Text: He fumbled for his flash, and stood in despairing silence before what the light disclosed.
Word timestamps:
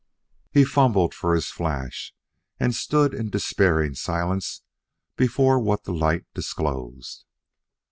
He 0.51 0.63
fumbled 0.65 1.13
for 1.13 1.35
his 1.35 1.51
flash, 1.51 2.15
and 2.59 2.73
stood 2.73 3.13
in 3.13 3.29
despairing 3.29 3.93
silence 3.93 4.63
before 5.15 5.59
what 5.59 5.83
the 5.83 5.93
light 5.93 6.25
disclosed. 6.33 7.23